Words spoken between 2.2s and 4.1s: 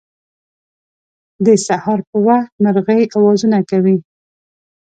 وخت مرغۍ اوازونه کوی